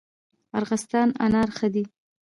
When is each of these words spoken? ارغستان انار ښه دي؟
ارغستان 0.59 1.07
انار 1.25 1.49
ښه 1.57 1.67
دي؟ 1.73 1.83